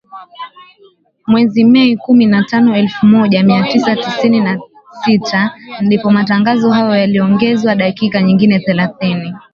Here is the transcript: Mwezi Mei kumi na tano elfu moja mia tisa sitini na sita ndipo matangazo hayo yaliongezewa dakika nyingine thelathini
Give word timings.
Mwezi 1.27 1.63
Mei 1.63 1.97
kumi 1.97 2.25
na 2.25 2.43
tano 2.43 2.77
elfu 2.77 3.05
moja 3.05 3.43
mia 3.43 3.63
tisa 3.63 4.03
sitini 4.03 4.39
na 4.39 4.59
sita 5.05 5.55
ndipo 5.81 6.11
matangazo 6.11 6.71
hayo 6.71 6.95
yaliongezewa 6.95 7.75
dakika 7.75 8.21
nyingine 8.21 8.59
thelathini 8.59 9.33